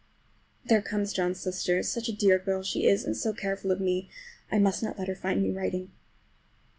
There 0.65 0.81
comes 0.81 1.13
John's 1.13 1.39
sister. 1.39 1.83
Such 1.83 2.07
a 2.09 2.17
dear 2.17 2.39
girl 2.39 2.61
as 2.61 2.67
she 2.67 2.87
is, 2.87 3.05
and 3.05 3.15
so 3.15 3.33
careful 3.33 3.69
of 3.69 3.79
me! 3.79 4.09
I 4.51 4.57
must 4.57 4.81
not 4.81 4.97
let 4.97 5.07
her 5.07 5.15
find 5.15 5.43
me 5.43 5.51
writing. 5.51 5.91